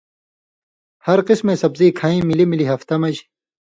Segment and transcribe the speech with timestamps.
[1.07, 3.15] ہر قسمَیں سبزی کَھیں ملی ملی ہفتہ مژ